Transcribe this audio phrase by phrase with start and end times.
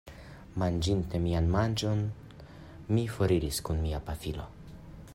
[0.61, 2.01] Manĝinte mian manĝon,
[2.97, 4.51] mi foriris kun mia pafilo.